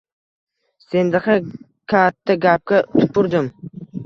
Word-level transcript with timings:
Sendaqa 0.93 1.35
kattagapga 1.93 2.81
tupurdim 2.97 3.53